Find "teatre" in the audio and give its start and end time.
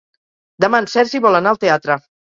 1.65-2.03